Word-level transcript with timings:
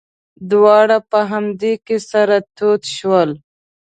دواړه 0.51 0.97
په 1.11 1.19
همدې 1.31 1.73
کې 1.85 1.97
سره 2.11 2.35
تود 2.57 2.81
شول. 2.95 3.29